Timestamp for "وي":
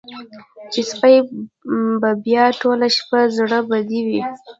4.07-4.21